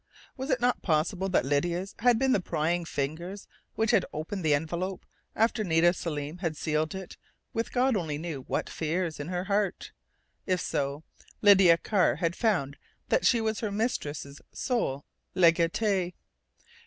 Was 0.35 0.49
it 0.49 0.59
not 0.59 0.81
possible 0.81 1.29
that 1.29 1.45
Lydia's 1.45 1.93
had 1.99 2.17
been 2.17 2.31
the 2.31 2.39
prying 2.39 2.85
fingers 2.85 3.47
which 3.75 3.91
had 3.91 4.03
opened 4.11 4.43
the 4.43 4.55
envelope 4.55 5.05
after 5.35 5.63
Nita 5.63 5.93
Selim 5.93 6.39
had 6.39 6.57
sealed 6.57 6.95
it 6.95 7.17
with 7.53 7.71
God 7.71 7.95
only 7.95 8.17
knew 8.17 8.41
what 8.47 8.67
fears 8.67 9.19
in 9.19 9.27
her 9.27 9.43
heart? 9.43 9.91
If 10.47 10.59
so, 10.59 11.03
Lydia 11.43 11.77
Carr 11.77 12.15
had 12.15 12.35
found 12.35 12.77
that 13.09 13.27
she 13.27 13.41
was 13.41 13.59
her 13.59 13.71
mistress' 13.71 14.41
sole 14.51 15.05
legatee.... 15.35 16.15